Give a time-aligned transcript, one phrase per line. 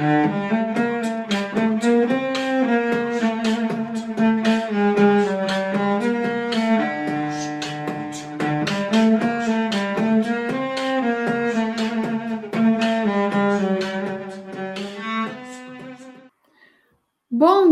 [0.00, 0.06] Bom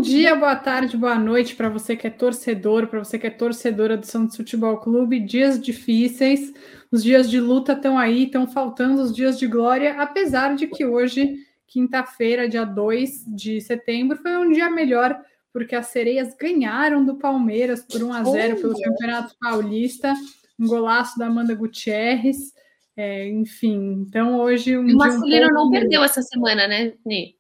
[0.03, 3.97] dia, boa tarde, boa noite para você que é torcedor, para você que é torcedora
[3.97, 5.19] do Santos Futebol Clube.
[5.19, 6.53] Dias difíceis,
[6.93, 10.85] os dias de luta estão aí, estão faltando os dias de glória, apesar de que
[10.85, 15.17] hoje, quinta-feira, dia 2 de setembro, foi um dia melhor,
[15.53, 20.15] porque as sereias ganharam do Palmeiras por 1 a 0 pelo Campeonato Paulista,
[20.59, 22.53] um golaço da Amanda Gutierrez.
[22.97, 27.37] É, enfim, então hoje um o masculino um não perdeu essa semana, né, Ni?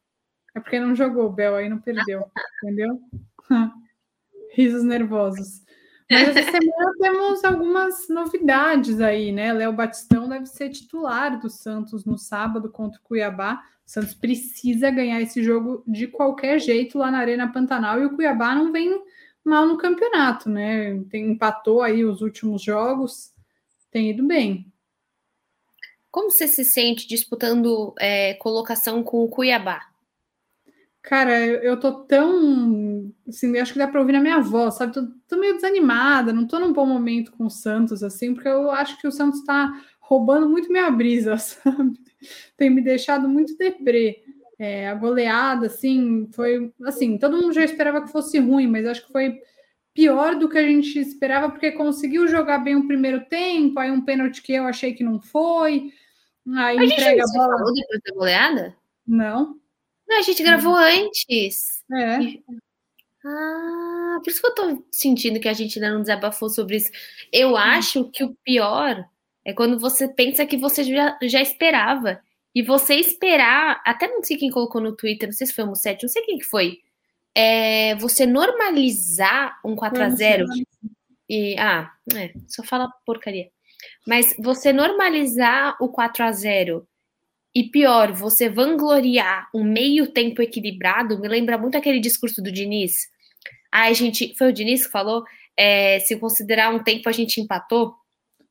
[0.55, 2.25] É porque não jogou o Bel, aí não perdeu,
[2.62, 3.01] entendeu?
[4.55, 5.62] Risos nervosos.
[6.11, 9.53] Mas essa semana temos algumas novidades aí, né?
[9.53, 13.62] Léo Batistão deve ser titular do Santos no sábado contra o Cuiabá.
[13.88, 18.14] O Santos precisa ganhar esse jogo de qualquer jeito lá na Arena Pantanal e o
[18.14, 19.03] Cuiabá não vem
[19.42, 21.03] mal no campeonato, né?
[21.08, 23.33] Tem, empatou aí os últimos jogos,
[23.91, 24.70] tem ido bem.
[26.11, 29.80] Como você se sente disputando é, colocação com o Cuiabá?
[31.00, 33.11] Cara, eu, eu tô tão.
[33.27, 34.92] Assim, acho que dá pra ouvir na minha voz, sabe?
[34.92, 38.70] Tô, tô, meio desanimada, não tô num bom momento com o Santos, assim, porque eu
[38.70, 42.08] acho que o Santos tá roubando muito minha brisa, sabe?
[42.57, 44.23] Tem me deixado muito deprê.
[44.59, 46.73] É, a goleada, assim, foi.
[46.85, 49.41] Assim, todo mundo já esperava que fosse ruim, mas acho que foi
[49.95, 54.05] pior do que a gente esperava, porque conseguiu jogar bem o primeiro tempo, aí um
[54.05, 55.93] pênalti que eu achei que não foi.
[56.57, 57.59] Aí a entrega a bola.
[57.59, 58.77] Falou depois da goleada?
[59.07, 59.57] Não.
[60.09, 60.79] Não, a gente gravou uhum.
[60.79, 61.85] antes.
[61.92, 62.19] É.
[63.25, 66.91] Ah, por isso que eu tô sentindo que a gente ainda não desabafou sobre isso.
[67.33, 69.05] Eu acho que o pior
[69.44, 72.20] é quando você pensa que você já, já esperava.
[72.55, 75.69] E você esperar, até não sei quem colocou no Twitter, não sei se foi o
[75.69, 76.78] Musset, não sei quem que foi.
[77.34, 80.47] É, você normalizar um 4 a 0
[81.28, 83.48] e ah, é, só fala porcaria.
[84.07, 86.89] Mas você normalizar o 4 a 0
[87.55, 93.08] e pior, você vangloriar um meio tempo equilibrado, me lembra muito aquele discurso do Diniz.
[93.70, 94.34] Ah, a gente.
[94.36, 95.24] Foi o Diniz que falou?
[95.57, 97.95] É, se considerar um tempo, a gente empatou.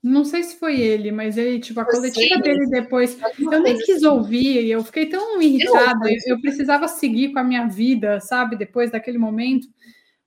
[0.04, 3.18] Não sei se foi ele, mas ele, tipo, a eu coletiva sei, dele depois.
[3.40, 6.10] Eu nem quis ouvir, eu fiquei tão irritada.
[6.10, 9.68] Eu, eu precisava seguir com a minha vida, sabe, depois daquele momento.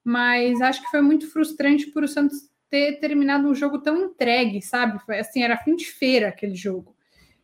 [0.03, 4.61] Mas acho que foi muito frustrante por o Santos ter terminado um jogo tão entregue,
[4.61, 4.99] sabe?
[5.05, 6.95] Foi assim, era fim de feira aquele jogo.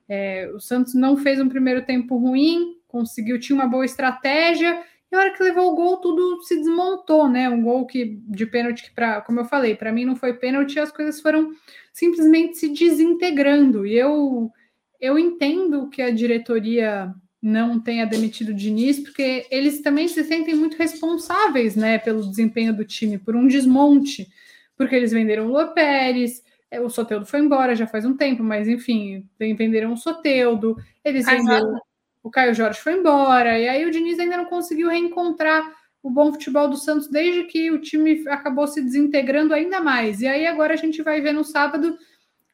[0.07, 5.15] É, o Santos não fez um primeiro tempo ruim, conseguiu, tinha uma boa estratégia, e
[5.15, 7.49] a hora que levou o gol, tudo se desmontou, né?
[7.49, 10.79] Um gol que de pênalti que, para, como eu falei, para mim não foi pênalti,
[10.79, 11.51] as coisas foram
[11.93, 13.85] simplesmente se desintegrando.
[13.85, 14.51] E eu,
[14.99, 20.55] eu entendo que a diretoria não tenha demitido o Diniz, porque eles também se sentem
[20.55, 24.27] muito responsáveis, né, pelo desempenho do time, por um desmonte,
[24.75, 26.43] porque eles venderam o Lua Pérez,
[26.83, 31.79] o Soteudo foi embora já faz um tempo, mas enfim, venderam o Soteudo, eles venderam.
[32.27, 35.63] O Caio Jorge foi embora, e aí o Diniz ainda não conseguiu reencontrar
[36.03, 40.19] o bom futebol do Santos desde que o time acabou se desintegrando ainda mais.
[40.19, 41.97] E aí agora a gente vai ver no sábado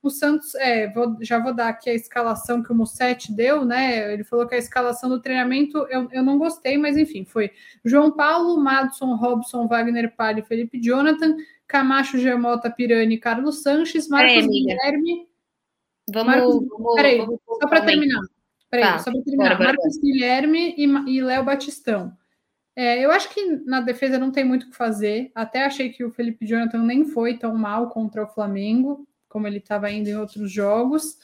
[0.04, 4.14] o Santos, é, vou, já vou dar aqui a escalação que o Mussetti deu, né?
[4.14, 7.50] Ele falou que a escalação do treinamento eu, eu não gostei, mas enfim, foi
[7.84, 11.36] João Paulo, Madison, Robson, Wagner Palha Felipe Jonathan,
[11.66, 15.28] Camacho, Gemota, Pirani, Carlos Sanches, Marcos Guilherme.
[16.14, 18.22] Vamos, Marcos, vamos, peraí, vamos, só para terminar.
[18.74, 19.44] Peraí, tá, só para terminar.
[19.44, 20.02] Bora, bora, Marcos bora.
[20.02, 22.18] Guilherme e, e Léo Batistão.
[22.76, 25.32] É, eu acho que na defesa não tem muito o que fazer.
[25.36, 29.60] Até achei que o Felipe Jonathan nem foi tão mal contra o Flamengo, como ele
[29.60, 31.20] estava indo em outros jogos.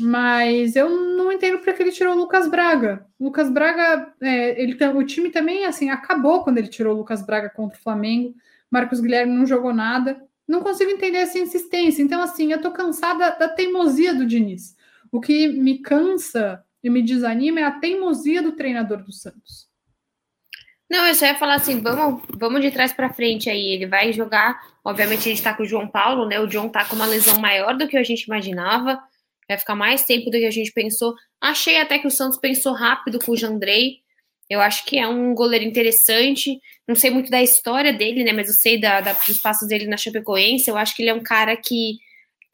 [0.00, 3.06] Mas eu não entendo porque ele tirou o Lucas Braga.
[3.20, 7.24] O Lucas Braga, é, ele, o time também assim acabou quando ele tirou o Lucas
[7.24, 8.34] Braga contra o Flamengo.
[8.68, 10.20] Marcos Guilherme não jogou nada.
[10.46, 12.02] Não consigo entender essa insistência.
[12.02, 14.73] Então, assim, eu tô cansada da teimosia do Diniz.
[15.14, 19.68] O que me cansa e me desanima é a teimosia do treinador do Santos.
[20.90, 23.68] Não, eu só ia falar assim, vamos, vamos de trás para frente aí.
[23.68, 26.40] Ele vai jogar, obviamente a gente tá com o João Paulo, né?
[26.40, 29.00] O John tá com uma lesão maior do que a gente imaginava.
[29.48, 31.14] Vai ficar mais tempo do que a gente pensou.
[31.40, 33.98] Achei até que o Santos pensou rápido com o Jandrei.
[34.50, 36.58] Eu acho que é um goleiro interessante.
[36.88, 38.32] Não sei muito da história dele, né?
[38.32, 40.68] Mas eu sei da, da, dos passos dele na Chapecoense.
[40.68, 41.98] Eu acho que ele é um cara que,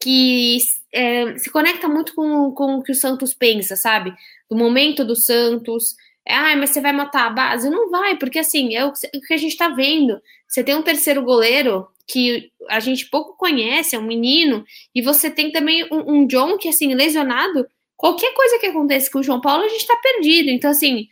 [0.01, 0.57] que
[0.93, 4.13] é, se conecta muito com, com o que o Santos pensa, sabe?
[4.49, 5.95] Do momento do Santos.
[6.27, 7.69] Ah, mas você vai matar a base?
[7.69, 10.19] Não vai, porque assim, é o que a gente tá vendo.
[10.47, 15.29] Você tem um terceiro goleiro que a gente pouco conhece, é um menino, e você
[15.29, 17.65] tem também um, um John que, assim, lesionado.
[17.95, 20.49] Qualquer coisa que aconteça com o João Paulo, a gente tá perdido.
[20.49, 21.07] Então, assim,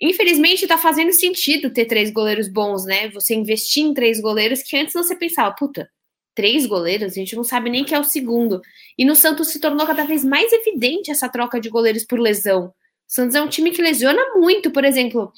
[0.00, 3.08] infelizmente tá fazendo sentido ter três goleiros bons, né?
[3.10, 5.88] Você investir em três goleiros que antes você pensava, puta,
[6.34, 8.60] três goleiros, a gente não sabe nem que é o segundo.
[8.96, 12.66] E no Santos se tornou cada vez mais evidente essa troca de goleiros por lesão.
[12.66, 12.72] O
[13.06, 15.32] Santos é um time que lesiona muito, por exemplo.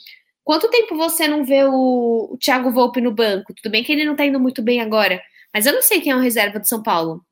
[0.44, 3.54] Quanto tempo você não vê o, o Thiago Volpe no banco?
[3.54, 5.20] Tudo bem que ele não tá indo muito bem agora,
[5.52, 7.24] mas eu não sei quem é o reserva do São Paulo.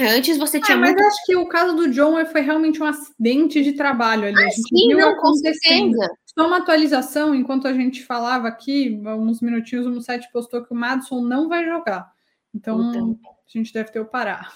[0.00, 0.76] Antes você tinha.
[0.76, 1.04] Ah, mas muito...
[1.04, 4.42] acho que o caso do John foi realmente um acidente de trabalho ali.
[4.42, 6.10] Ah, sim, não, com certeza.
[6.26, 10.76] Só uma atualização, enquanto a gente falava aqui, uns minutinhos, o site postou que o
[10.76, 12.10] Madison não vai jogar.
[12.54, 14.52] Então, então, a gente deve ter o Pará.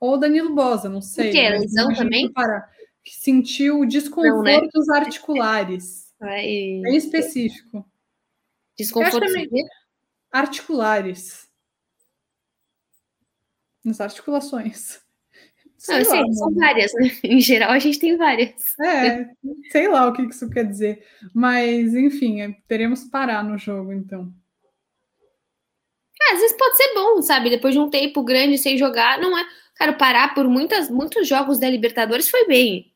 [0.00, 1.30] Ou o Danilo Bosa, não sei.
[1.30, 1.48] O quê?
[1.48, 2.32] Lesão também?
[2.32, 2.68] Pará,
[3.04, 5.00] que sentiu desconfortos não, né?
[5.00, 6.12] articulares.
[6.20, 6.80] Ai...
[6.82, 7.84] Bem específico.
[8.76, 9.32] Desconfortos
[10.30, 11.48] articulares
[13.84, 15.00] nas articulações.
[15.88, 17.10] Não, sei, são várias, né?
[17.24, 18.78] Em geral, a gente tem várias.
[18.78, 19.28] É,
[19.70, 21.04] sei lá o que isso quer dizer.
[21.34, 24.32] Mas, enfim, é, teremos parar no jogo, então.
[26.28, 27.50] É, às vezes pode ser bom, sabe?
[27.50, 29.44] Depois de um tempo grande sem jogar, não é.
[29.76, 32.92] Cara, parar por muitas, muitos jogos da Libertadores foi bem.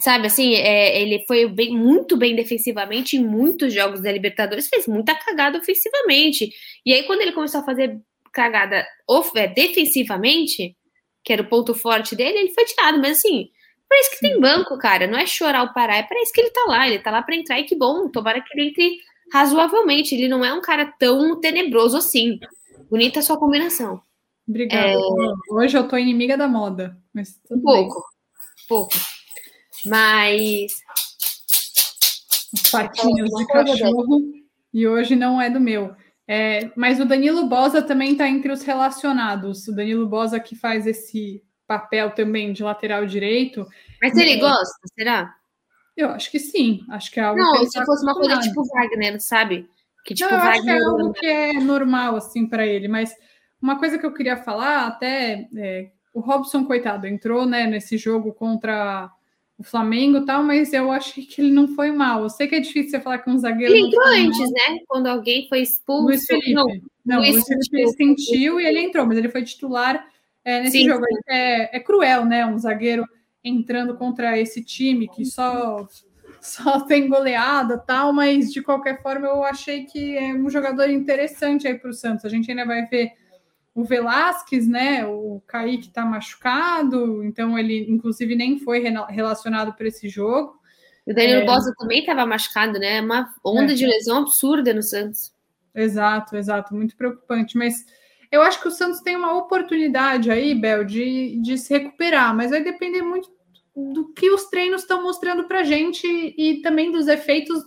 [0.00, 4.86] Sabe, assim, é, ele foi bem, muito bem defensivamente em muitos jogos da Libertadores, fez
[4.86, 6.50] muita cagada ofensivamente.
[6.86, 8.00] E aí, quando ele começou a fazer
[8.32, 8.86] cagada
[9.34, 10.76] é, defensivamente,
[11.24, 12.98] que era o ponto forte dele, ele foi tirado.
[12.98, 13.48] Mas assim,
[13.88, 15.06] para isso que tem banco, cara.
[15.06, 16.86] Não é chorar o parar, é para isso que ele tá lá.
[16.86, 18.08] Ele tá lá para entrar e que bom.
[18.08, 18.98] Tomara que ele entre
[19.32, 20.14] razoavelmente.
[20.14, 22.38] Ele não é um cara tão tenebroso assim.
[22.90, 24.00] Bonita a sua combinação.
[24.48, 24.92] Obrigada.
[24.92, 24.96] É...
[25.50, 26.96] Hoje eu tô inimiga da moda.
[27.12, 27.94] Mas um pouco.
[27.94, 28.66] Bem.
[28.68, 28.94] Pouco.
[29.84, 30.72] Mas.
[32.52, 34.32] Os patinhos de cachorro.
[34.72, 35.94] E hoje não é do meu.
[36.26, 39.66] É, mas o Danilo Bosa também está entre os relacionados.
[39.66, 43.66] O Danilo Bosa que faz esse papel também de lateral direito.
[44.00, 45.34] Mas ele é, gosta, será?
[45.96, 46.84] Eu acho que sim.
[46.90, 47.40] Acho que é algo.
[47.40, 49.68] Não, se tá fosse uma coisa tipo Wagner, sabe?
[50.08, 50.74] Que tipo Não, Wagner.
[50.74, 52.88] é algo que é normal assim para ele.
[52.88, 53.14] Mas
[53.60, 58.32] uma coisa que eu queria falar, até é, o Robson coitado entrou, né, nesse jogo
[58.32, 59.10] contra
[59.58, 62.22] o Flamengo tal, mas eu achei que ele não foi mal.
[62.22, 63.70] Eu sei que é difícil você falar que um zagueiro.
[63.70, 64.50] Ele entrou antes, mal.
[64.50, 64.78] né?
[64.86, 66.04] Quando alguém foi expulso.
[66.04, 66.54] Luiz Felipe.
[66.54, 66.66] Não,
[67.04, 70.08] não Luiz, Luiz Felipe sentiu e ele entrou, mas ele foi titular
[70.42, 71.04] é, nesse sim, jogo.
[71.04, 71.20] Sim.
[71.28, 72.46] É, é cruel, né?
[72.46, 73.04] Um zagueiro
[73.44, 75.86] entrando contra esse time que só
[76.40, 81.66] só tem goleada tal, mas de qualquer forma eu achei que é um jogador interessante
[81.66, 82.24] aí para o Santos.
[82.24, 83.12] A gente ainda vai ver
[83.74, 85.06] o Velasquez, né?
[85.06, 90.58] O Kaique está machucado, então ele, inclusive, nem foi relacionado para esse jogo.
[91.06, 91.46] O Danilo é...
[91.46, 93.00] Bosa também estava machucado, né?
[93.00, 93.74] Uma onda é.
[93.74, 95.32] de lesão absurda no Santos.
[95.74, 97.56] Exato, exato, muito preocupante.
[97.56, 97.86] Mas
[98.30, 102.50] eu acho que o Santos tem uma oportunidade aí, Bel, de, de se recuperar, mas
[102.50, 103.30] vai depender muito
[103.92, 107.62] do que os treinos estão mostrando para gente e também dos efeitos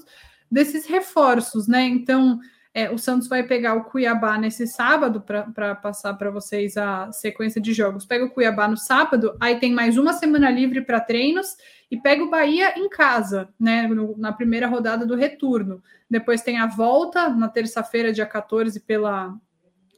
[0.51, 1.83] desses reforços, né?
[1.83, 2.39] Então,
[2.73, 7.61] é, o Santos vai pegar o Cuiabá nesse sábado para passar para vocês a sequência
[7.61, 8.05] de jogos.
[8.05, 11.55] Pega o Cuiabá no sábado, aí tem mais uma semana livre para treinos
[11.89, 13.87] e pega o Bahia em casa, né?
[13.87, 15.81] No, na primeira rodada do retorno.
[16.09, 19.33] Depois tem a volta na terça-feira, dia 14, pela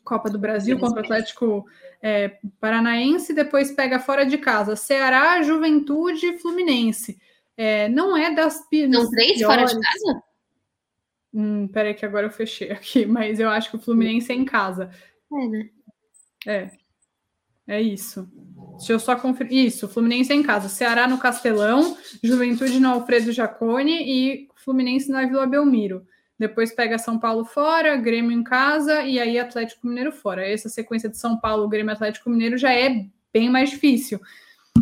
[0.04, 1.66] Copa do Brasil contra o Atlético
[2.02, 3.34] é, Paranaense.
[3.34, 7.18] Depois pega fora de casa Ceará, Juventude e Fluminense.
[7.56, 8.54] É, não é das.
[8.56, 9.46] São três piores.
[9.46, 10.24] fora de casa?
[11.34, 14.46] Hum, peraí que agora eu fechei aqui, mas eu acho que o Fluminense é em
[14.46, 14.90] casa.
[15.32, 15.70] É, né?
[16.46, 16.72] É.
[17.66, 18.30] É isso.
[18.78, 19.66] Deixa eu só conferir.
[19.66, 20.68] Isso, Fluminense é em casa.
[20.68, 26.06] Ceará no Castelão, Juventude no Alfredo Jacone e Fluminense na Vila Belmiro.
[26.44, 30.46] Depois pega São Paulo fora, Grêmio em casa e aí Atlético Mineiro fora.
[30.46, 34.20] Essa sequência de São Paulo, Grêmio Atlético Mineiro já é bem mais difícil.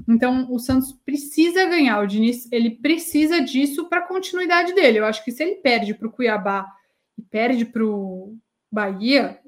[0.09, 2.01] Então, o Santos precisa ganhar.
[2.01, 4.97] O Diniz, ele precisa disso para a continuidade dele.
[4.97, 6.65] Eu acho que se ele perde para o Cuiabá
[7.15, 8.35] e perde para o
[8.71, 9.39] Bahia,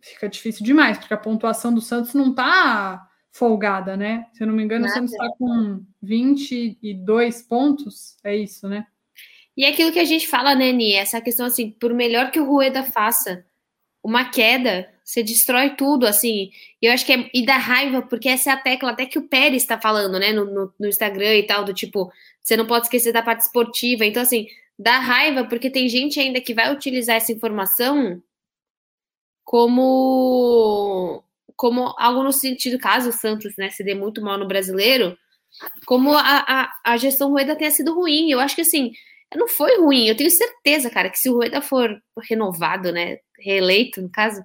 [0.00, 4.26] fica difícil demais, porque a pontuação do Santos não está folgada, né?
[4.32, 4.92] Se eu não me engano, Nada.
[4.92, 8.86] o Santos está com 22 pontos, é isso, né?
[9.56, 10.94] E é aquilo que a gente fala, né, Ni?
[10.94, 13.44] Essa questão assim, por melhor que o Rueda faça,
[14.02, 16.50] uma queda você destrói tudo, assim.
[16.80, 17.30] E eu acho que é.
[17.34, 20.32] E dá raiva, porque essa é a tecla até que o Pérez está falando, né,
[20.32, 24.04] no, no, no, Instagram e tal, do tipo, você não pode esquecer da parte esportiva.
[24.04, 24.46] Então, assim,
[24.78, 28.22] dá raiva, porque tem gente ainda que vai utilizar essa informação
[29.44, 31.22] como.
[31.56, 35.16] Como algo no sentido, caso o Santos né, se dê muito mal no brasileiro,
[35.86, 38.30] como a, a, a gestão Rueda tenha sido ruim.
[38.30, 38.92] Eu acho que assim,
[39.36, 40.06] não foi ruim.
[40.08, 44.40] Eu tenho certeza, cara, que se o Rueda for renovado, né, reeleito, no caso,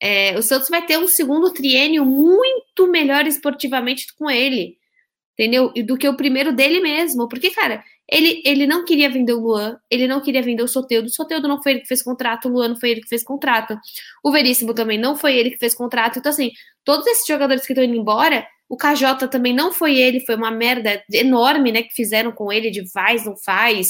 [0.00, 4.76] é, o Santos vai ter um segundo triênio muito melhor esportivamente com ele,
[5.34, 5.72] entendeu?
[5.76, 7.28] E do que o primeiro dele mesmo.
[7.28, 11.06] Porque, cara, Ele, ele não queria vender o Luan, ele não queria vender o Soteudo.
[11.06, 13.24] O Soteudo não foi ele que fez contrato, o Luan não foi ele que fez
[13.24, 13.78] contrato.
[14.22, 16.18] O Veríssimo também não foi ele que fez contrato.
[16.18, 16.50] Então, assim,
[16.84, 20.50] todos esses jogadores que estão indo embora, o KJ também não foi ele, foi uma
[20.50, 23.86] merda enorme, né, que fizeram com ele, de faz, não faz,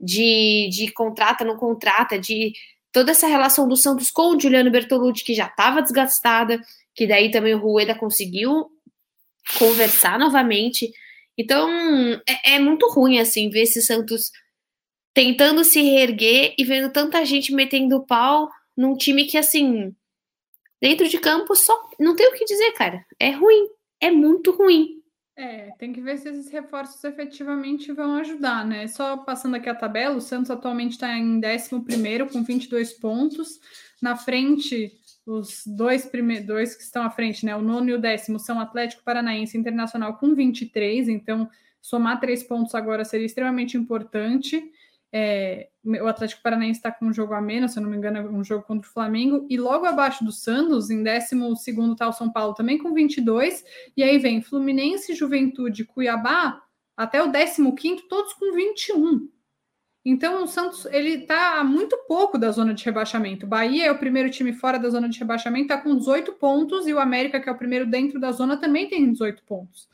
[0.00, 2.52] de, de contrata, não contrata, de
[2.92, 6.60] toda essa relação do Santos com o Juliano Bertolucci, que já estava desgastada,
[6.94, 8.70] que daí também o Rueda conseguiu
[9.58, 10.90] conversar novamente.
[11.36, 11.70] Então,
[12.28, 14.30] é, é, muito ruim, assim, ver esse Santos
[15.14, 19.94] tentando se reerguer e vendo tanta gente metendo pau num time que, assim,
[20.80, 23.04] dentro de campo só não tem o que dizer, cara.
[23.18, 23.68] É ruim,
[24.00, 24.99] é muito ruim.
[25.40, 28.86] É, tem que ver se esses reforços efetivamente vão ajudar, né?
[28.86, 33.58] Só passando aqui a tabela, o Santos atualmente está em 11 com 22 pontos.
[34.02, 34.92] Na frente,
[35.24, 37.56] os dois primeiros dois que estão à frente, né?
[37.56, 41.48] O nono e o décimo são Atlético Paranaense Internacional com 23, então
[41.80, 44.62] somar três pontos agora seria extremamente importante.
[45.12, 48.18] É, o Atlético Paranaense está com um jogo a menos, se eu não me engano,
[48.18, 51.34] é um jogo contra o Flamengo, e logo abaixo do Santos, em 12
[51.92, 53.64] está o São Paulo também com 22,
[53.96, 56.62] e aí vem Fluminense, Juventude, Cuiabá,
[56.96, 59.28] até o 15, todos com 21.
[60.04, 63.46] Então o Santos ele está muito pouco da zona de rebaixamento.
[63.46, 66.94] Bahia é o primeiro time fora da zona de rebaixamento, está com 18 pontos, e
[66.94, 69.88] o América, que é o primeiro dentro da zona, também tem 18 pontos.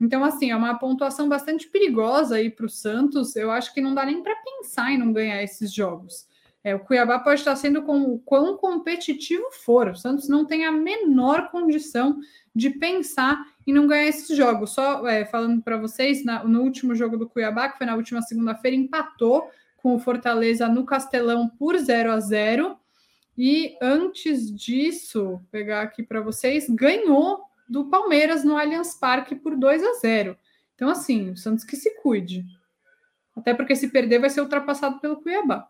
[0.00, 3.34] Então, assim, é uma pontuação bastante perigosa aí para o Santos.
[3.34, 6.26] Eu acho que não dá nem para pensar em não ganhar esses jogos.
[6.62, 9.88] É, o Cuiabá pode estar sendo com o quão competitivo for.
[9.88, 12.18] O Santos não tem a menor condição
[12.54, 14.70] de pensar em não ganhar esses jogos.
[14.70, 18.20] Só é, falando para vocês, na, no último jogo do Cuiabá, que foi na última
[18.20, 22.76] segunda-feira, empatou com o Fortaleza no Castelão por 0 a 0
[23.38, 29.82] e antes disso, pegar aqui para vocês, ganhou do Palmeiras no Allianz Parque por 2
[29.82, 30.36] a 0.
[30.74, 32.44] Então, assim, o Santos que se cuide.
[33.36, 35.68] Até porque se perder vai ser ultrapassado pelo Cuiabá.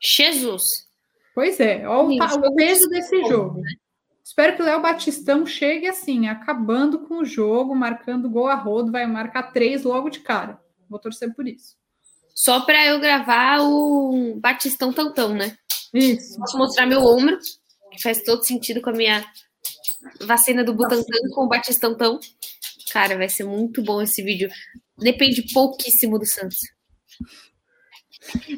[0.00, 0.88] Jesus!
[1.34, 3.60] Pois é, olha o, o peso desse jogo.
[3.60, 3.70] Né?
[4.24, 8.92] Espero que o Léo Batistão chegue assim, acabando com o jogo, marcando gol a rodo,
[8.92, 10.60] vai marcar três logo de cara.
[10.88, 11.76] Vou torcer por isso.
[12.34, 15.56] Só para eu gravar o Batistão Tantão, né?
[15.92, 16.38] Isso.
[16.38, 17.38] Posso mostrar meu ombro,
[17.90, 19.24] que faz todo sentido com a minha
[20.20, 22.18] Vacina do Butantan com o Batistão tão.
[22.92, 24.50] Cara, vai ser muito bom esse vídeo.
[24.98, 26.58] Depende pouquíssimo do Santos.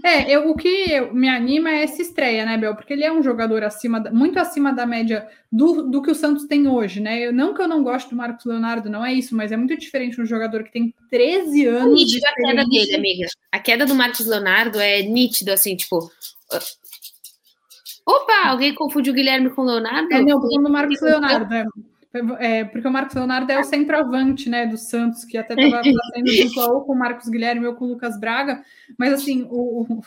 [0.02, 2.74] É, eu, o que me anima é essa estreia, né, Bel?
[2.74, 6.46] Porque ele é um jogador acima, muito acima da média do, do que o Santos
[6.46, 7.20] tem hoje, né?
[7.20, 9.76] Eu, não que eu não gosto do Marcos Leonardo, não é isso, mas é muito
[9.76, 11.92] diferente um jogador que tem 13 anos.
[11.92, 13.26] É nítido a queda dele, amiga.
[13.52, 16.10] A queda do Marcos Leonardo é nítido, assim, tipo.
[18.06, 20.12] Opa, alguém confundiu o Guilherme com o Leonardo?
[20.12, 21.54] É, não, porque o Marcos Leonardo.
[21.54, 21.64] É,
[22.40, 25.82] é, porque o Marcos Leonardo é o centroavante, né, do Santos, que até estava
[26.12, 28.62] fazendo dupla ou com o Marcos Guilherme ou com o Lucas Braga,
[28.98, 30.02] mas assim, o,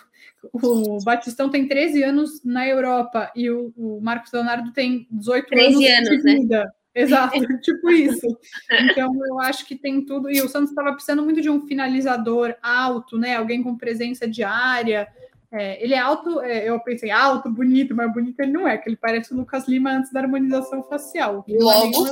[0.54, 5.54] o, o Batistão tem 13 anos na Europa e o, o Marcos Leonardo tem 18
[5.54, 6.34] anos, anos de né?
[6.36, 6.64] vida.
[6.64, 6.72] Né?
[6.96, 8.38] Exato, tipo isso.
[8.72, 10.32] Então eu acho que tem tudo.
[10.32, 13.36] E o Santos estava precisando muito de um finalizador alto, né?
[13.36, 15.08] Alguém com presença diária.
[15.52, 18.90] É, ele é alto, é, eu pensei alto, bonito, mas bonito ele não é, que
[18.90, 21.46] ele parece o Lucas Lima antes da harmonização facial.
[21.48, 22.04] Logo,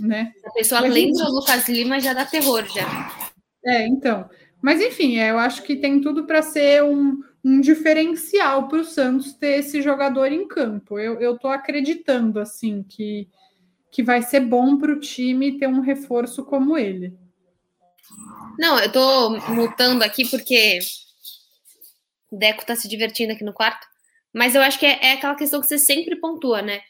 [0.00, 0.32] né?
[0.44, 3.32] A pessoa mas, lembra o Lucas Lima já dá terror já.
[3.64, 4.28] É, então.
[4.62, 8.84] Mas enfim, é, eu acho que tem tudo para ser um, um diferencial para o
[8.84, 10.98] Santos ter esse jogador em campo.
[10.98, 13.28] Eu, eu tô acreditando assim que,
[13.90, 17.16] que vai ser bom para o time ter um reforço como ele.
[18.58, 20.80] Não, eu tô mutando aqui porque
[22.30, 23.86] Deco tá se divertindo aqui no quarto.
[24.32, 26.80] Mas eu acho que é, é aquela questão que você sempre pontua, né?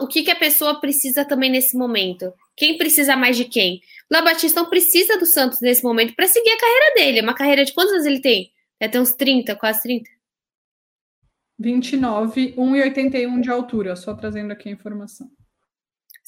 [0.00, 2.32] o que, que a pessoa precisa também nesse momento?
[2.56, 3.80] Quem precisa mais de quem?
[4.10, 7.18] Léo Batistão precisa do Santos nesse momento para seguir a carreira dele.
[7.20, 8.50] É uma carreira de quantos anos ele tem?
[8.78, 10.10] Deve ter uns 30, quase 30.
[11.58, 15.30] 29, 1,81 de altura, só trazendo aqui a informação.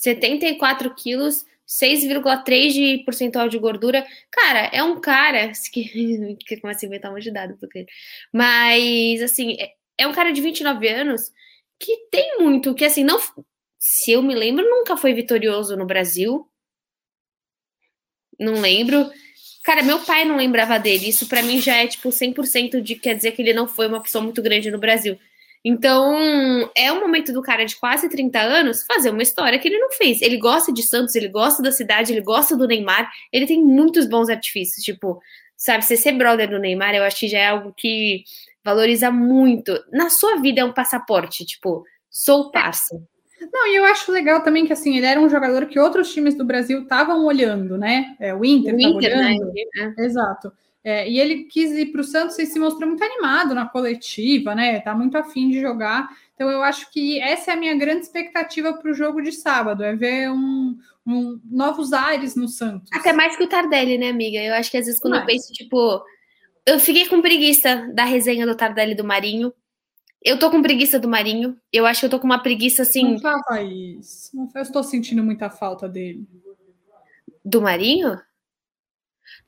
[0.03, 4.05] 74 quilos, 6,3% de percentual de gordura.
[4.31, 7.55] Cara, é um cara que, que começa a inventar um monte de.
[7.59, 7.87] Porque...
[8.33, 11.31] Mas, assim, é, é um cara de 29 anos
[11.79, 13.19] que tem muito, que assim, não.
[13.79, 16.49] Se eu me lembro, nunca foi vitorioso no Brasil.
[18.39, 19.11] Não lembro.
[19.65, 21.09] Cara, meu pai não lembrava dele.
[21.09, 24.01] Isso para mim já é tipo 100% de quer dizer que ele não foi uma
[24.01, 25.19] pessoa muito grande no Brasil.
[25.65, 29.79] Então, é o momento do cara de quase 30 anos fazer uma história que ele
[29.79, 30.21] não fez.
[30.21, 34.09] Ele gosta de Santos, ele gosta da cidade, ele gosta do Neymar, ele tem muitos
[34.09, 34.85] bons artifícios.
[34.85, 35.21] Tipo,
[35.57, 38.25] sabe, você ser brother do Neymar, eu acho que já é algo que
[38.65, 39.79] valoriza muito.
[39.93, 43.01] Na sua vida é um passaporte, tipo, sou parça.
[43.53, 46.35] Não, e eu acho legal também que assim, ele era um jogador que outros times
[46.35, 48.17] do Brasil estavam olhando, né?
[48.21, 49.09] É, o Inter estava né?
[49.09, 49.53] olhando.
[49.53, 49.95] Né?
[49.99, 50.53] Exato.
[50.85, 54.55] É, e ele quis ir para o Santos e se mostrou muito animado na coletiva,
[54.55, 54.81] né?
[54.81, 56.09] Tá muito afim de jogar.
[56.35, 59.85] Então eu acho que essa é a minha grande expectativa para o jogo de sábado,
[59.85, 62.89] é ver um, um, novos ares no Santos.
[62.93, 64.39] Até mais que o Tardelli, né, amiga?
[64.39, 66.03] Eu acho que às vezes quando eu penso, tipo,
[66.67, 69.53] eu fiquei com preguiça da resenha do Tardelli do Marinho.
[70.21, 71.57] Eu tô com preguiça do Marinho.
[71.73, 73.13] Eu acho que eu tô com uma preguiça assim.
[73.13, 74.31] Não fala isso.
[74.55, 76.27] Eu estou sentindo muita falta dele.
[77.45, 78.21] Do Marinho?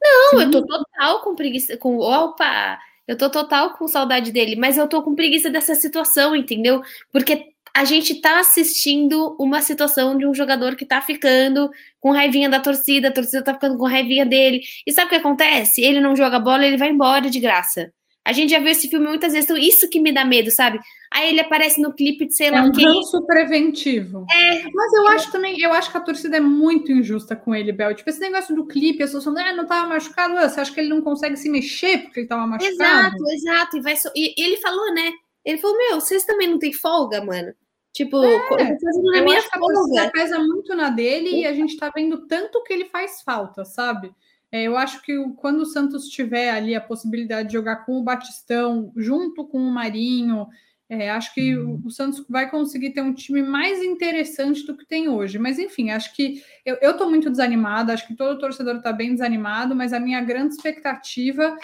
[0.02, 0.44] Não, Sim.
[0.44, 1.76] eu tô total com preguiça.
[1.76, 2.78] Com, opa!
[3.06, 6.82] Eu tô total com saudade dele, mas eu tô com preguiça dessa situação, entendeu?
[7.12, 12.48] Porque a gente tá assistindo uma situação de um jogador que tá ficando com raivinha
[12.48, 14.60] da torcida, a torcida tá ficando com raivinha dele.
[14.86, 15.82] E sabe o que acontece?
[15.82, 17.92] Ele não joga bola, ele vai embora de graça.
[18.24, 20.80] A gente já viu esse filme muitas vezes, então isso que me dá medo, sabe?
[21.12, 22.86] Aí ele aparece no clipe de sei lá é um quem.
[22.86, 24.26] ranço preventivo.
[24.34, 24.62] É.
[24.72, 27.94] Mas eu acho também, eu acho que a torcida é muito injusta com ele, Bel.
[27.94, 30.80] Tipo, esse negócio do clipe, a pessoas falando, ah, não tava machucado, você acha que
[30.80, 32.74] ele não consegue se mexer porque ele tava machucado?
[32.74, 33.76] Exato, exato.
[33.76, 34.10] E, vai so...
[34.16, 35.12] e ele falou, né?
[35.44, 37.52] Ele falou, meu, vocês também não têm folga, mano?
[37.92, 40.02] Tipo, é, eu tô fazendo na minha folga.
[40.02, 43.64] A pesa muito na dele e a gente tá vendo tanto que ele faz falta,
[43.64, 44.12] sabe?
[44.54, 48.04] É, eu acho que quando o Santos tiver ali a possibilidade de jogar com o
[48.04, 50.46] Batistão, junto com o Marinho,
[50.88, 54.86] é, acho que o, o, Santos vai conseguir ter um time mais interessante do que
[54.86, 55.40] tem hoje.
[55.40, 59.74] Mas, enfim, acho que eu estou muito desanimada, acho que todo torcedor está bem desanimado,
[59.74, 61.56] mas a minha grande expectativa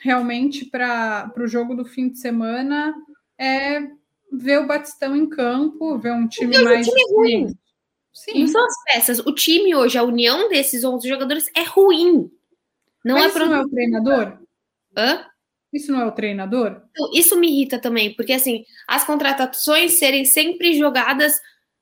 [0.00, 2.92] realmente para o jogo do fim de semana
[3.38, 3.82] é
[4.32, 6.88] ver o Batistão em campo, ver um time mais.
[6.88, 7.54] O time é ruim.
[8.12, 8.40] Sim.
[8.40, 9.18] Não são as peças.
[9.20, 12.30] O time hoje, a união desses 11 jogadores é ruim.
[13.04, 14.38] Não Mas é isso não é o treinador?
[14.96, 15.26] Hã?
[15.72, 16.82] Isso não é o treinador?
[17.14, 21.32] Isso me irrita também, porque assim, as contratações serem sempre jogadas,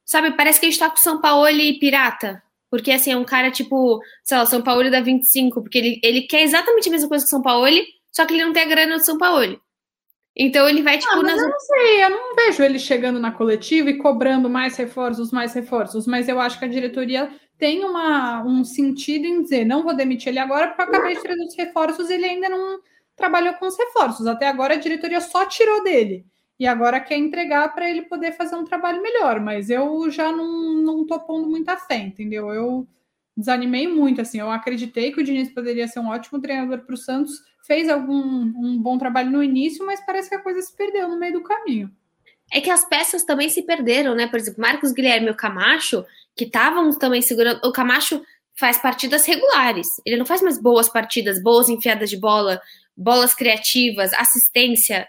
[0.05, 2.41] sabe, parece que a gente tá com o São Paulo e pirata.
[2.71, 6.01] Porque assim, é um cara tipo, sei lá, o São Paulo dá 25, porque ele,
[6.05, 7.67] ele quer exatamente a mesma coisa que o São Paulo,
[8.13, 9.61] só que ele não tem a grana do São Paulo.
[10.37, 11.41] Então ele vai, tipo, ah, nas...
[11.41, 15.53] Eu não sei, eu não vejo ele chegando na coletiva e cobrando mais reforços, mais
[15.53, 19.95] reforços, mas eu acho que a diretoria tem uma, um sentido em dizer, não vou
[19.95, 22.81] demitir ele agora, porque eu acabei de trazer os reforços e ele ainda não
[23.15, 24.27] trabalhou com os reforços.
[24.27, 26.25] Até agora a diretoria só tirou dele.
[26.59, 29.41] E agora quer entregar para ele poder fazer um trabalho melhor.
[29.41, 32.51] Mas eu já não, não tô pondo muita fé, entendeu?
[32.51, 32.89] Eu
[33.37, 34.41] desanimei muito, assim.
[34.41, 38.17] Eu acreditei que o Diniz poderia ser um ótimo treinador para o Santos, fez algum
[38.17, 41.43] um bom trabalho no início, mas parece que a coisa se perdeu no meio do
[41.45, 41.89] caminho.
[42.53, 44.27] É que as peças também se perderam, né?
[44.27, 46.05] Por exemplo, Marcos Guilherme e o Camacho,
[46.35, 47.61] que estavam também segurando.
[47.65, 48.25] O Camacho
[48.59, 49.87] faz partidas regulares.
[50.05, 52.61] Ele não faz mais boas partidas, boas enfiadas de bola,
[52.97, 55.07] bolas criativas, assistência.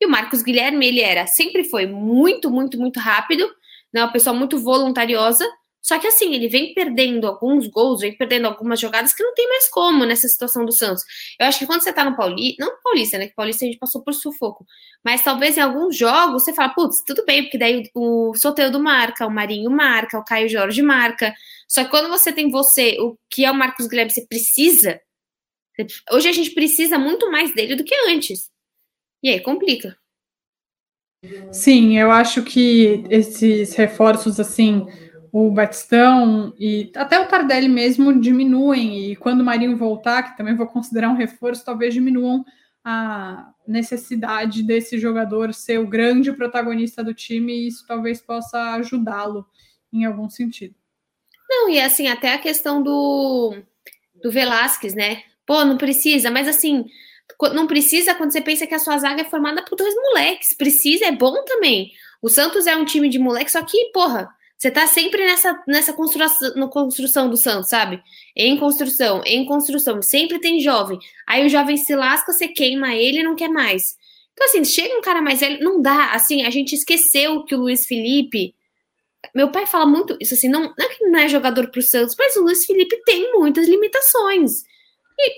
[0.00, 3.46] E o Marcos Guilherme, ele era, sempre foi muito, muito, muito rápido,
[3.92, 4.02] né?
[4.02, 5.44] Uma pessoa muito voluntariosa,
[5.82, 9.48] só que assim, ele vem perdendo alguns gols, vem perdendo algumas jogadas que não tem
[9.48, 11.02] mais como nessa situação do Santos.
[11.38, 13.28] Eu acho que quando você tá no Paulista, não Paulista, né?
[13.28, 14.66] Que Paulista a gente passou por sufoco,
[15.02, 18.80] mas talvez em alguns jogos você fala, putz, tudo bem, porque daí o, o do
[18.80, 21.34] marca, o Marinho marca, o Caio Jorge marca.
[21.66, 25.00] Só que quando você tem você, o que é o Marcos Guilherme, você precisa.
[26.12, 28.50] Hoje a gente precisa muito mais dele do que antes.
[29.22, 29.96] E aí complica.
[31.52, 34.86] Sim, eu acho que esses reforços assim
[35.32, 40.56] o Batistão e até o Tardelli mesmo diminuem, e quando o Marinho voltar, que também
[40.56, 42.44] vou considerar um reforço, talvez diminuam
[42.84, 49.46] a necessidade desse jogador ser o grande protagonista do time, e isso talvez possa ajudá-lo
[49.92, 50.74] em algum sentido.
[51.48, 53.54] Não, e assim, até a questão do,
[54.22, 55.22] do Velasquez, né?
[55.44, 56.84] Pô, não precisa, mas assim,
[57.52, 60.54] não precisa quando você pensa que a sua zaga é formada por dois moleques.
[60.54, 61.90] Precisa, é bom também.
[62.22, 64.28] O Santos é um time de moleques, só que, porra,
[64.60, 68.02] você tá sempre nessa, nessa construção, no construção do Santos, sabe?
[68.36, 70.02] Em construção, em construção.
[70.02, 70.98] Sempre tem jovem.
[71.26, 73.96] Aí o jovem se lasca, você queima ele e não quer mais.
[74.34, 76.12] Então, assim, chega um cara mais velho, não dá.
[76.12, 78.54] Assim, a gente esqueceu que o Luiz Felipe.
[79.34, 82.14] Meu pai fala muito isso, assim, não, não é que não é jogador pro Santos,
[82.18, 84.50] mas o Luiz Felipe tem muitas limitações.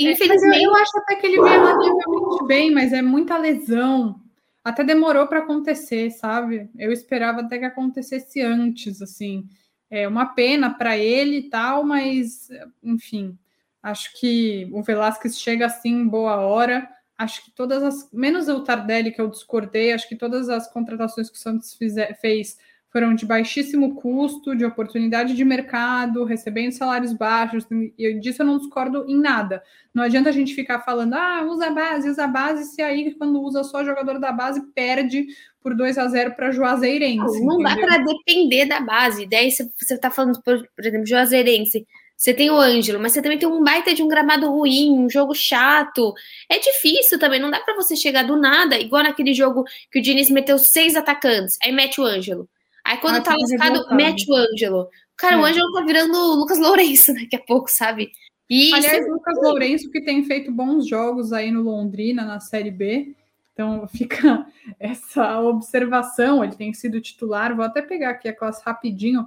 [0.01, 0.65] E, é, infelizmente.
[0.65, 4.21] Eu, eu acho até que ele vem relativamente bem, mas é muita lesão
[4.65, 6.71] até demorou para acontecer, sabe?
[6.79, 9.49] Eu esperava até que acontecesse antes, assim.
[9.91, 12.49] É uma pena para ele e tal, mas
[12.83, 13.39] enfim,
[13.83, 16.89] acho que o Velasquez chega assim em boa hora.
[17.19, 21.29] Acho que todas as, menos o Tardelli que eu discordei, acho que todas as contratações
[21.29, 22.57] que o Santos fizer, fez
[22.93, 27.67] foram de baixíssimo custo, de oportunidade de mercado, recebendo salários baixos,
[27.99, 29.63] e disso eu não discordo em nada.
[29.95, 33.15] Não adianta a gente ficar falando, ah, usa a base, usa a base, se aí
[33.15, 35.27] quando usa só jogador da base, perde
[35.63, 37.41] por 2 a 0 para Juazeirense.
[37.41, 39.27] Não, não dá para depender da base.
[39.27, 41.87] Daí você está falando, por, por exemplo, Juazeirense.
[42.15, 45.09] Você tem o Ângelo, mas você também tem um baita de um gramado ruim, um
[45.09, 46.13] jogo chato.
[46.49, 50.03] É difícil também, não dá para você chegar do nada, igual naquele jogo que o
[50.03, 52.49] Diniz meteu seis atacantes, aí mete o Ângelo.
[52.85, 54.89] Aí quando ah, tá lascado, mete o Ângelo.
[55.17, 55.39] Cara, é.
[55.39, 58.11] o Ângelo tá virando o Lucas Lourenço daqui a pouco, sabe?
[58.51, 62.71] E Aliás, o Lucas Lourenço que tem feito bons jogos aí no Londrina, na Série
[62.71, 63.15] B.
[63.53, 64.47] Então fica
[64.79, 67.55] essa observação, ele tem sido titular.
[67.55, 69.27] Vou até pegar aqui a classe rapidinho,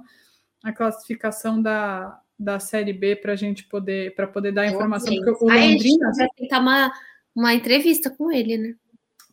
[0.62, 5.14] a classificação da, da Série B para a gente poder para poder dar informação.
[5.14, 6.92] Porque o Londrina vai tentar uma,
[7.34, 8.74] uma entrevista com ele, né?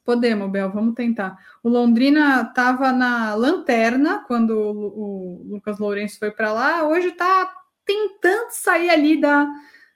[0.03, 1.37] Podemos, Bel, vamos tentar.
[1.63, 6.87] O Londrina estava na lanterna quando o, Lucas Lourenço foi para lá.
[6.87, 7.49] Hoje está
[7.85, 9.47] tentando sair ali da,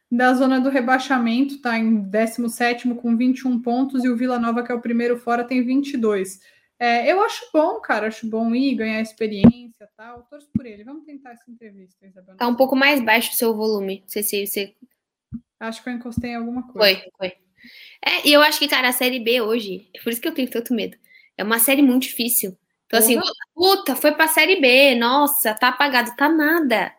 [0.09, 4.71] da zona do rebaixamento, está em 17 com 21 pontos, e o Vila Nova, que
[4.71, 6.39] é o primeiro fora, tem 22.
[6.79, 10.23] É, eu acho bom, cara, acho bom ir ganhar experiência tal.
[10.23, 10.83] Torço por ele.
[10.83, 12.37] Vamos tentar essa entrevista, Isabel.
[12.37, 14.01] Tá um pouco mais baixo o seu volume.
[14.01, 14.75] Não sei se você.
[15.59, 16.99] Acho que eu encostei em alguma coisa.
[16.99, 17.46] Foi, foi.
[18.05, 20.33] É, e eu acho que, cara, a série B hoje, é por isso que eu
[20.33, 20.97] tenho tanto medo.
[21.37, 22.57] É uma série muito difícil.
[22.87, 23.19] Então, assim,
[23.53, 26.93] puta, foi pra série B, nossa, tá apagado, tá nada.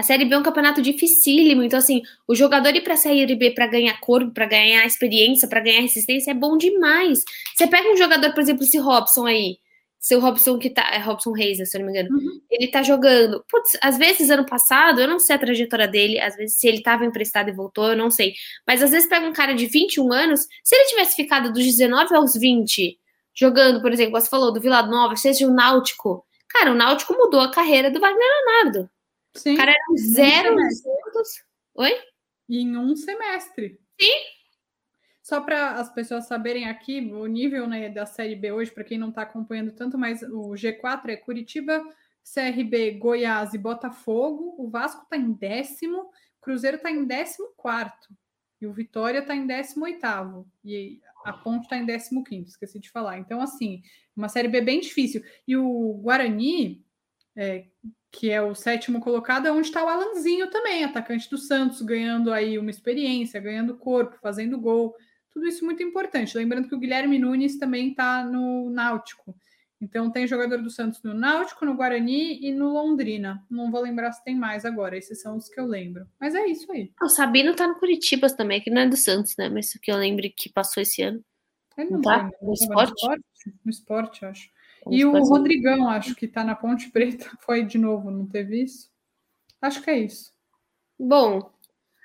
[0.00, 3.34] A Série B é um campeonato dificílimo, então assim, o jogador ir para a Série
[3.34, 7.22] B para ganhar corpo, para ganhar experiência, para ganhar resistência é bom demais.
[7.54, 9.58] Você pega um jogador, por exemplo, esse Robson aí,
[10.00, 12.40] seu Robson que tá, é Robson Reis, se eu não me engano, uhum.
[12.50, 13.44] ele tá jogando.
[13.48, 16.82] Putz, às vezes ano passado, eu não sei a trajetória dele, às vezes se ele
[16.82, 18.32] tava emprestado e voltou, eu não sei.
[18.66, 22.14] Mas às vezes pega um cara de 21 anos, se ele tivesse ficado dos 19
[22.14, 22.98] aos 20,
[23.34, 27.40] jogando, por exemplo, você falou do Vila Nova, seja o Náutico, cara, o Náutico mudou
[27.40, 28.90] a carreira do Wagner Leonardo.
[29.36, 29.54] Sim.
[29.54, 31.44] O cara era um zero pontos.
[31.74, 31.94] Oi?
[32.48, 33.78] Em um semestre.
[34.00, 34.39] Sim.
[35.30, 38.98] Só para as pessoas saberem aqui, o nível né, da Série B hoje, para quem
[38.98, 41.80] não está acompanhando tanto, mas o G4 é Curitiba,
[42.34, 44.56] CRB, Goiás e Botafogo.
[44.58, 48.08] O Vasco está em décimo, Cruzeiro está em décimo quarto
[48.60, 50.50] e o Vitória está em décimo oitavo.
[50.64, 53.20] E a Ponte está em décimo quinto, esqueci de falar.
[53.20, 53.84] Então, assim,
[54.16, 55.22] uma Série B bem difícil.
[55.46, 56.84] E o Guarani,
[57.36, 57.66] é,
[58.10, 62.32] que é o sétimo colocado, é onde está o Alanzinho também, atacante do Santos, ganhando
[62.32, 64.92] aí uma experiência, ganhando corpo, fazendo gol.
[65.30, 66.36] Tudo isso muito importante.
[66.36, 69.34] Lembrando que o Guilherme Nunes também está no Náutico.
[69.80, 73.42] Então tem jogador do Santos no Náutico, no Guarani e no Londrina.
[73.48, 74.96] Não vou lembrar se tem mais agora.
[74.96, 76.06] Esses são os que eu lembro.
[76.20, 76.92] Mas é isso aí.
[77.00, 79.48] O Sabino tá no Curitiba também, que não é do Santos, né?
[79.48, 81.24] Mas que eu lembro que passou esse ano.
[81.78, 82.30] Ele não, tá?
[82.42, 82.90] no esporte?
[82.90, 83.24] no esporte?
[83.64, 84.50] No esporte, acho.
[84.90, 88.90] E o Rodrigão, acho que tá na Ponte Preta, foi de novo, não teve isso?
[89.60, 90.32] Acho que é isso.
[90.98, 91.52] Bom,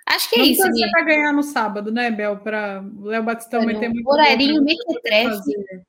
[0.05, 0.61] acho que é isso.
[0.61, 2.37] Você vai ganhar no sábado, né, Bel?
[2.37, 4.07] Para Léo Batistão é, meter muito.
[4.07, 5.85] Horarinho mequetrefe.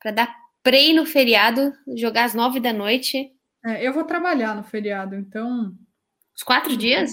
[0.00, 3.32] Para dar prei no feriado, jogar às nove da noite.
[3.64, 5.72] É, eu vou trabalhar no feriado, então.
[6.34, 7.12] Os quatro dias?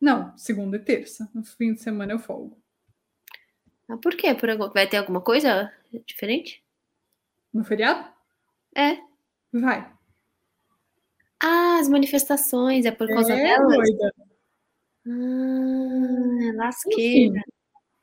[0.00, 1.30] Não, segunda e terça.
[1.32, 2.58] No fim de semana eu folgo.
[3.88, 4.34] Ah, por quê?
[4.34, 5.72] Por, vai ter alguma coisa
[6.06, 6.62] diferente?
[7.52, 8.08] No feriado?
[8.76, 8.98] É.
[9.52, 9.90] Vai.
[11.40, 13.76] Ah, as manifestações, é por causa é, delas?
[13.76, 14.14] Doida.
[15.06, 17.38] Ah, lasqueira.
[17.38, 17.54] Enfim,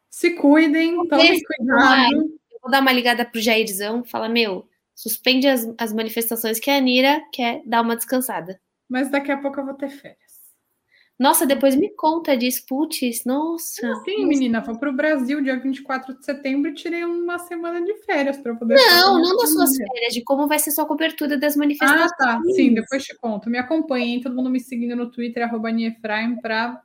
[0.10, 2.14] se cuidem, tomem cuidado.
[2.52, 6.78] Eu vou dar uma ligada pro Jairzão, fala, meu, suspende as, as manifestações que a
[6.78, 8.60] Anira quer dar uma descansada.
[8.88, 10.20] Mas daqui a pouco eu vou ter férias.
[11.18, 13.94] Nossa, depois me conta disso, putz, nossa.
[14.04, 17.94] Sim, menina, foi para o Brasil dia 24 de setembro e tirei uma semana de
[18.04, 18.74] férias para poder.
[18.74, 22.12] Não, não das suas férias, de como vai ser sua cobertura das manifestações.
[22.14, 22.42] Ah, tá.
[22.56, 23.52] Sim, depois te conto.
[23.52, 25.70] Me acompanhem, todo mundo me seguindo no Twitter, arroba
[26.02, 26.82] para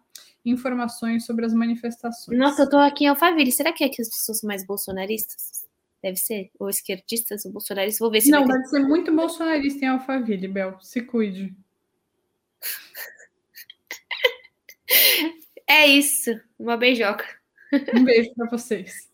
[0.47, 2.39] informações sobre as manifestações.
[2.39, 3.53] Nossa, eu tô aqui em Alphaville.
[3.53, 5.67] Será que é que as pessoas mais bolsonaristas?
[6.03, 6.51] Deve ser.
[6.59, 7.99] Ou esquerdistas ou bolsonaristas?
[7.99, 8.31] Vou ver se.
[8.31, 8.69] Não, deve ter...
[8.69, 10.79] ser muito bolsonarista em Alphaville, Bel.
[10.81, 11.55] Se cuide.
[15.69, 16.31] É isso.
[16.57, 17.25] Uma beijoca.
[17.93, 19.11] Um beijo para vocês.